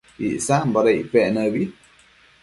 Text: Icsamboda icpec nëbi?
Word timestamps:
Icsamboda 0.27 0.89
icpec 1.01 1.25
nëbi? 1.33 1.63